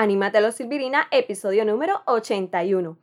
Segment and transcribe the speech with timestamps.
[0.00, 2.96] Anímatelo Silvirina, episodio número 81.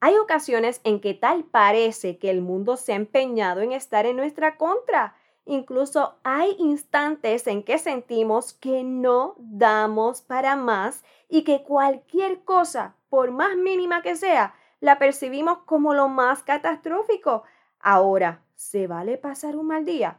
[0.00, 4.16] Hay ocasiones en que tal parece que el mundo se ha empeñado en estar en
[4.16, 5.16] nuestra contra.
[5.46, 12.96] Incluso hay instantes en que sentimos que no damos para más y que cualquier cosa,
[13.08, 17.44] por más mínima que sea, la percibimos como lo más catastrófico.
[17.78, 20.18] Ahora, ¿se vale pasar un mal día?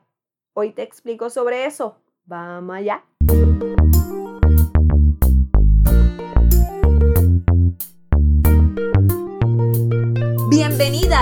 [0.54, 2.02] Hoy te explico sobre eso.
[2.26, 3.04] Vamos allá.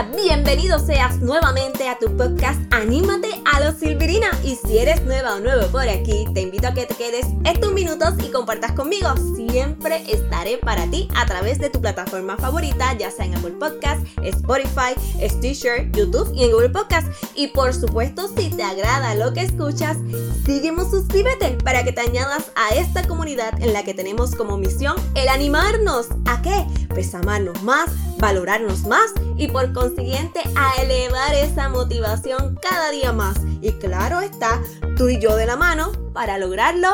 [0.10, 4.30] Bienvenido seas nuevamente a tu podcast Anímate a los Silvirina.
[4.44, 7.72] Y si eres nueva o nuevo por aquí, te invito a que te quedes estos
[7.72, 9.10] minutos y compartas conmigo.
[9.36, 14.04] Siempre estaré para ti a través de tu plataforma favorita, ya sea en Apple Podcast,
[14.24, 17.08] Spotify, Stitcher, YouTube y en Google Podcast.
[17.36, 19.98] Y por supuesto, si te agrada lo que escuchas,
[20.46, 24.96] sígueme, suscríbete para que te añadas a esta comunidad en la que tenemos como misión
[25.14, 26.08] el animarnos.
[26.26, 26.66] ¿A qué?
[26.94, 33.38] Pues amarnos más, valorarnos más y por consiguiente a elevar esa motivación cada día más.
[33.62, 34.62] Y claro está,
[34.98, 36.90] tú y yo de la mano para lograrlo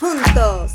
[0.00, 0.72] juntos.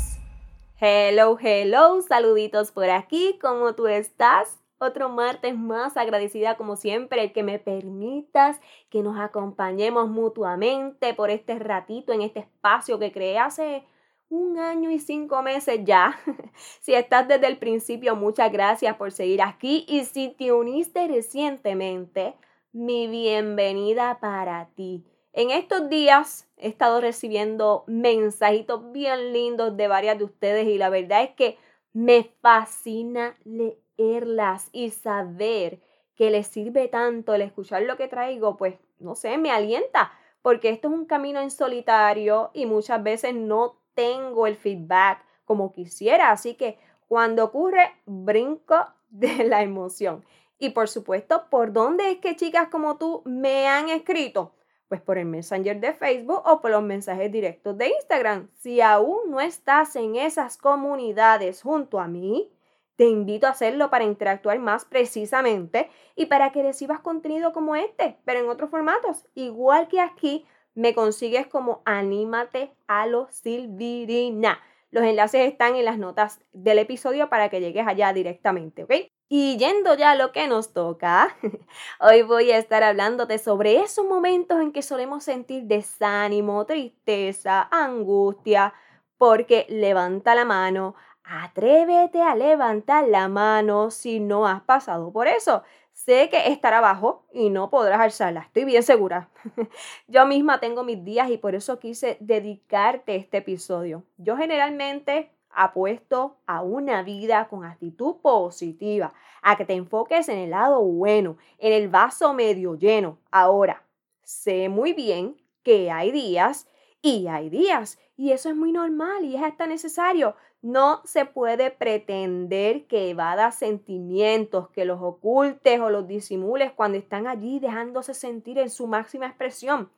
[0.80, 4.60] Hello, hello, saluditos por aquí, ¿cómo tú estás?
[4.78, 11.30] Otro martes más agradecida como siempre el que me permitas que nos acompañemos mutuamente por
[11.30, 13.82] este ratito en este espacio que creé hace
[14.30, 16.18] un año y cinco meses ya.
[16.80, 19.84] si estás desde el principio, muchas gracias por seguir aquí.
[19.88, 22.34] Y si te uniste recientemente,
[22.72, 25.04] mi bienvenida para ti.
[25.32, 30.90] En estos días he estado recibiendo mensajitos bien lindos de varias de ustedes y la
[30.90, 31.58] verdad es que
[31.92, 35.80] me fascina leerlas y saber
[36.14, 40.70] que les sirve tanto el escuchar lo que traigo, pues no sé, me alienta, porque
[40.70, 46.30] esto es un camino en solitario y muchas veces no tengo el feedback como quisiera.
[46.30, 48.76] Así que cuando ocurre, brinco
[49.10, 50.24] de la emoción.
[50.56, 54.54] Y por supuesto, ¿por dónde es que chicas como tú me han escrito?
[54.86, 58.48] Pues por el Messenger de Facebook o por los mensajes directos de Instagram.
[58.54, 62.52] Si aún no estás en esas comunidades junto a mí,
[62.94, 68.16] te invito a hacerlo para interactuar más precisamente y para que recibas contenido como este,
[68.24, 69.26] pero en otros formatos.
[69.34, 70.46] Igual que aquí,
[70.78, 74.60] me consigues como Anímate a los Silvirina.
[74.92, 78.92] Los enlaces están en las notas del episodio para que llegues allá directamente, ¿ok?
[79.28, 81.36] Y yendo ya a lo que nos toca,
[82.00, 88.72] hoy voy a estar hablándote sobre esos momentos en que solemos sentir desánimo, tristeza, angustia,
[89.18, 95.64] porque levanta la mano, atrévete a levantar la mano si no has pasado por eso.
[96.04, 99.30] Sé que estará abajo y no podrás alzarla, estoy bien segura.
[100.06, 104.04] Yo misma tengo mis días y por eso quise dedicarte este episodio.
[104.16, 110.50] Yo generalmente apuesto a una vida con actitud positiva, a que te enfoques en el
[110.50, 113.18] lado bueno, en el vaso medio lleno.
[113.32, 113.82] Ahora,
[114.22, 116.68] sé muy bien que hay días
[117.02, 120.36] y hay días y eso es muy normal y es hasta necesario.
[120.60, 127.28] No se puede pretender que evadas sentimientos, que los ocultes o los disimules cuando están
[127.28, 129.90] allí dejándose sentir en su máxima expresión.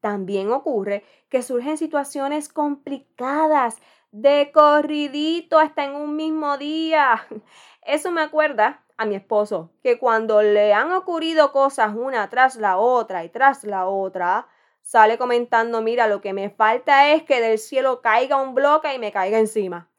[0.00, 3.76] También ocurre que surgen situaciones complicadas,
[4.12, 7.26] de corridito hasta en un mismo día.
[7.82, 12.78] Eso me acuerda a mi esposo, que cuando le han ocurrido cosas una tras la
[12.78, 14.48] otra y tras la otra,
[14.80, 18.98] sale comentando, mira, lo que me falta es que del cielo caiga un bloque y
[18.98, 19.90] me caiga encima.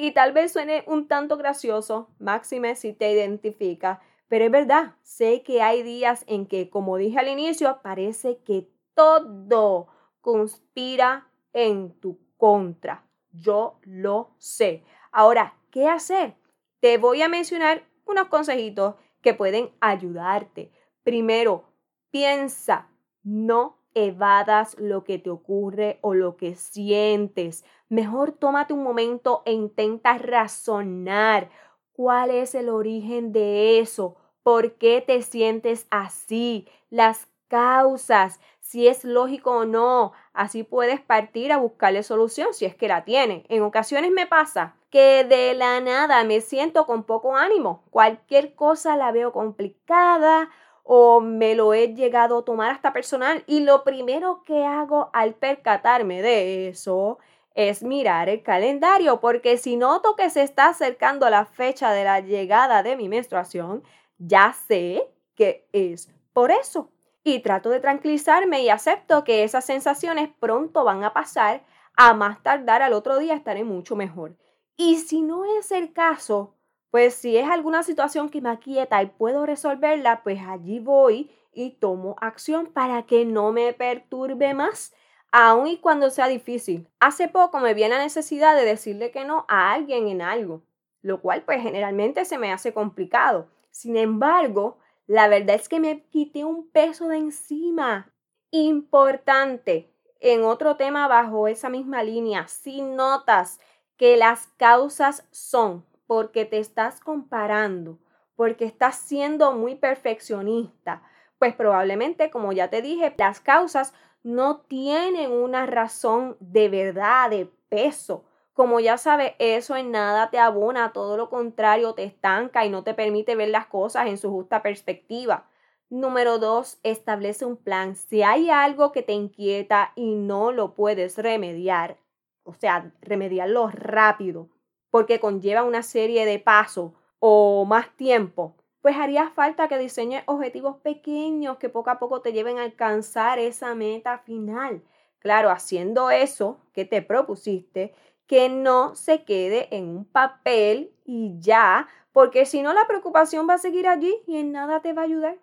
[0.00, 5.42] Y tal vez suene un tanto gracioso, máxime si te identifica, pero es verdad, sé
[5.42, 9.88] que hay días en que, como dije al inicio, parece que todo
[10.22, 13.04] conspira en tu contra.
[13.30, 14.84] Yo lo sé.
[15.12, 16.34] Ahora, ¿qué hacer?
[16.80, 20.72] Te voy a mencionar unos consejitos que pueden ayudarte.
[21.02, 21.64] Primero,
[22.10, 22.88] piensa,
[23.22, 27.64] no evadas lo que te ocurre o lo que sientes.
[27.88, 31.50] Mejor tómate un momento e intenta razonar
[31.92, 39.04] cuál es el origen de eso, por qué te sientes así, las causas, si es
[39.04, 40.12] lógico o no.
[40.32, 43.44] Así puedes partir a buscarle solución si es que la tiene.
[43.48, 47.84] En ocasiones me pasa que de la nada me siento con poco ánimo.
[47.90, 50.48] Cualquier cosa la veo complicada
[50.82, 55.34] o me lo he llegado a tomar hasta personal y lo primero que hago al
[55.34, 57.18] percatarme de eso
[57.54, 62.20] es mirar el calendario porque si noto que se está acercando la fecha de la
[62.20, 63.82] llegada de mi menstruación,
[64.18, 66.90] ya sé que es por eso.
[67.22, 71.64] Y trato de tranquilizarme y acepto que esas sensaciones pronto van a pasar,
[71.96, 74.36] a más tardar al otro día estaré mucho mejor.
[74.76, 76.54] Y si no es el caso,
[76.90, 81.70] pues si es alguna situación que me aquieta y puedo resolverla, pues allí voy y
[81.70, 84.92] tomo acción para que no me perturbe más,
[85.30, 86.88] aun y cuando sea difícil.
[86.98, 90.62] Hace poco me vi la necesidad de decirle que no a alguien en algo,
[91.02, 93.48] lo cual pues generalmente se me hace complicado.
[93.70, 98.12] Sin embargo, la verdad es que me quité un peso de encima.
[98.50, 99.92] Importante.
[100.18, 103.58] En otro tema bajo esa misma línea, si notas
[103.96, 108.00] que las causas son porque te estás comparando,
[108.34, 111.04] porque estás siendo muy perfeccionista,
[111.38, 117.48] pues probablemente, como ya te dije, las causas no tienen una razón de verdad, de
[117.68, 118.24] peso.
[118.54, 122.82] Como ya sabes, eso en nada te abona, todo lo contrario, te estanca y no
[122.82, 125.46] te permite ver las cosas en su justa perspectiva.
[125.90, 127.94] Número dos, establece un plan.
[127.94, 131.98] Si hay algo que te inquieta y no lo puedes remediar,
[132.42, 134.48] o sea, remediarlo rápido,
[134.90, 140.76] porque conlleva una serie de pasos o más tiempo, pues haría falta que diseñes objetivos
[140.78, 144.82] pequeños que poco a poco te lleven a alcanzar esa meta final.
[145.18, 147.94] Claro, haciendo eso que te propusiste,
[148.26, 153.54] que no se quede en un papel y ya, porque si no la preocupación va
[153.54, 155.36] a seguir allí y en nada te va a ayudar.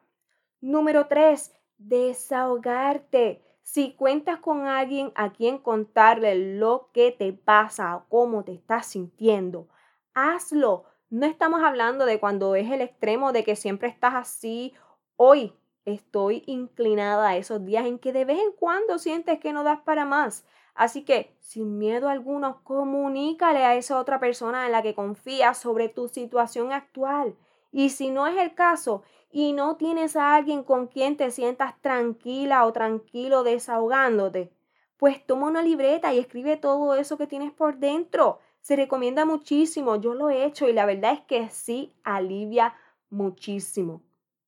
[0.61, 3.41] Número tres, desahogarte.
[3.69, 8.85] Si cuentas con alguien a quien contarle lo que te pasa o cómo te estás
[8.87, 9.67] sintiendo,
[10.13, 10.85] hazlo.
[11.09, 14.73] No estamos hablando de cuando es el extremo de que siempre estás así.
[15.17, 15.53] Hoy
[15.83, 19.81] estoy inclinada a esos días en que de vez en cuando sientes que no das
[19.81, 20.45] para más.
[20.73, 25.89] Así que, sin miedo alguno, comunícale a esa otra persona en la que confías sobre
[25.89, 27.35] tu situación actual.
[27.73, 31.79] Y si no es el caso, y no tienes a alguien con quien te sientas
[31.81, 34.51] tranquila o tranquilo desahogándote,
[34.97, 38.39] pues toma una libreta y escribe todo eso que tienes por dentro.
[38.62, 42.75] Se recomienda muchísimo, yo lo he hecho y la verdad es que sí alivia
[43.09, 44.01] muchísimo.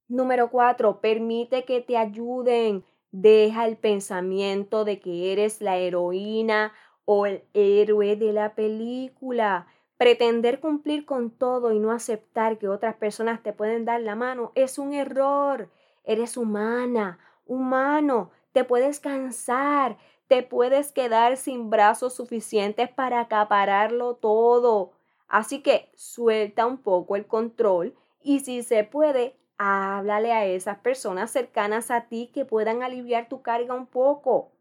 [0.07, 2.83] Número cuatro, permite que te ayuden.
[3.11, 6.73] Deja el pensamiento de que eres la heroína
[7.05, 9.67] o el héroe de la película.
[9.99, 14.53] Pretender cumplir con todo y no aceptar que otras personas te pueden dar la mano
[14.55, 15.69] es un error.
[16.05, 19.97] Eres humana, humano, te puedes cansar,
[20.29, 24.93] te puedes quedar sin brazos suficientes para acapararlo todo.
[25.27, 31.29] Así que suelta un poco el control y si se puede, háblale a esas personas
[31.29, 34.53] cercanas a ti que puedan aliviar tu carga un poco.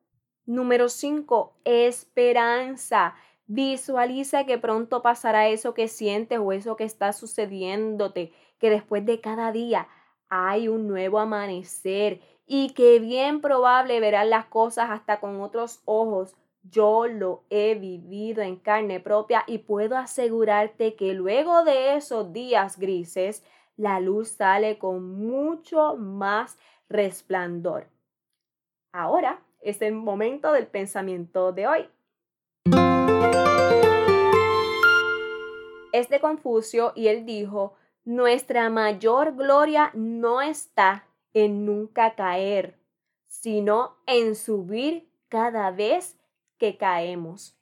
[0.47, 1.55] Número 5.
[1.63, 3.15] Esperanza.
[3.51, 9.23] Visualiza que pronto pasará eso que sientes o eso que está sucediéndote, que después de
[9.23, 9.89] cada día
[10.29, 16.37] hay un nuevo amanecer y que bien probable verás las cosas hasta con otros ojos.
[16.63, 22.79] Yo lo he vivido en carne propia y puedo asegurarte que luego de esos días
[22.79, 23.43] grises,
[23.79, 26.59] la luz sale con mucho más
[26.91, 27.87] resplandor.
[28.93, 31.89] Ahora es el momento del pensamiento de hoy.
[35.99, 37.75] Es de Confucio y él dijo,
[38.05, 42.79] nuestra mayor gloria no está en nunca caer,
[43.27, 46.17] sino en subir cada vez
[46.57, 47.59] que caemos.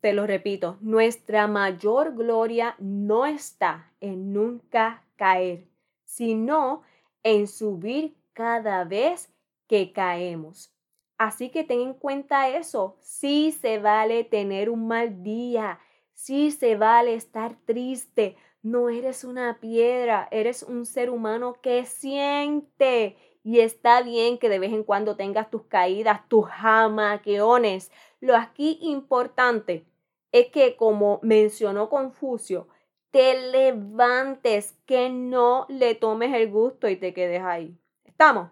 [0.00, 5.68] Te lo repito, nuestra mayor gloria no está en nunca caer,
[6.04, 6.84] sino
[7.22, 9.30] en subir cada vez
[9.66, 10.72] que caemos.
[11.18, 12.96] Así que ten en cuenta eso.
[13.00, 15.80] Sí se vale tener un mal día.
[16.18, 18.36] Sí se vale estar triste.
[18.60, 23.16] No eres una piedra, eres un ser humano que siente.
[23.44, 27.92] Y está bien que de vez en cuando tengas tus caídas, tus jamaqueones.
[28.18, 29.86] Lo aquí importante
[30.32, 32.66] es que, como mencionó Confucio,
[33.12, 37.78] te levantes, que no le tomes el gusto y te quedes ahí.
[38.04, 38.50] ¿Estamos?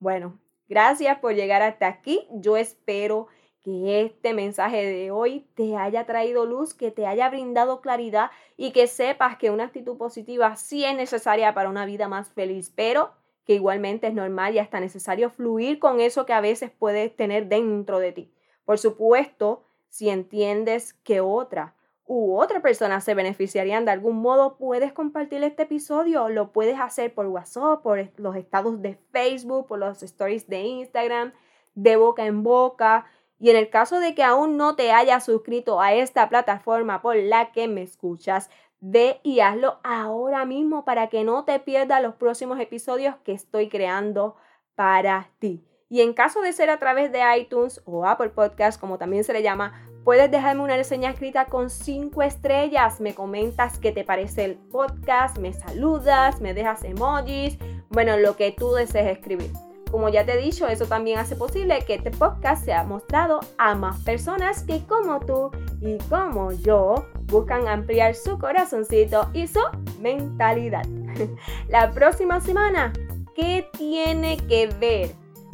[0.00, 0.36] Bueno,
[0.72, 2.26] Gracias por llegar hasta aquí.
[2.30, 3.26] Yo espero
[3.62, 8.72] que este mensaje de hoy te haya traído luz, que te haya brindado claridad y
[8.72, 13.12] que sepas que una actitud positiva sí es necesaria para una vida más feliz, pero
[13.44, 17.48] que igualmente es normal y hasta necesario fluir con eso que a veces puedes tener
[17.48, 18.32] dentro de ti.
[18.64, 24.92] Por supuesto, si entiendes que otra u otra persona se beneficiarían de algún modo, puedes
[24.92, 26.28] compartir este episodio.
[26.28, 31.32] Lo puedes hacer por WhatsApp, por los estados de Facebook, por los stories de Instagram,
[31.74, 33.06] de boca en boca.
[33.42, 37.16] Y en el caso de que aún no te hayas suscrito a esta plataforma por
[37.16, 42.14] la que me escuchas, ve y hazlo ahora mismo para que no te pierdas los
[42.14, 44.36] próximos episodios que estoy creando
[44.76, 45.64] para ti.
[45.88, 49.32] Y en caso de ser a través de iTunes o Apple Podcast, como también se
[49.32, 53.00] le llama, puedes dejarme una reseña escrita con 5 estrellas.
[53.00, 57.58] Me comentas qué te parece el podcast, me saludas, me dejas emojis,
[57.90, 59.50] bueno, lo que tú desees escribir.
[59.92, 63.74] Como ya te he dicho, eso también hace posible que este podcast sea mostrado a
[63.74, 65.50] más personas que como tú
[65.82, 69.60] y como yo buscan ampliar su corazoncito y su
[70.00, 70.86] mentalidad.
[71.68, 72.94] La próxima semana,
[73.34, 75.10] ¿qué tiene que ver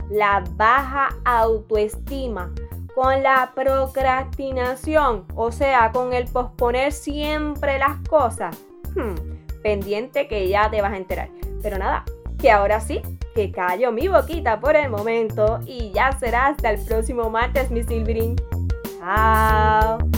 [0.09, 2.53] la baja autoestima
[2.95, 5.27] con la procrastinación?
[5.35, 8.57] O sea, con el posponer siempre las cosas.
[8.95, 9.17] Hmm,
[9.65, 11.29] pendiente que ya te vas a enterar.
[11.61, 12.05] Pero nada,
[12.39, 13.03] que ahora sí,
[13.39, 17.85] que callo mi boquita por el momento y ya será hasta el próximo martes, mi
[17.85, 18.35] Silverin.
[18.99, 20.18] Chao.